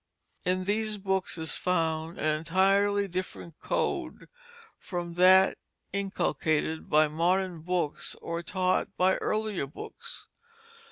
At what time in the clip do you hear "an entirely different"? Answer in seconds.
2.17-3.59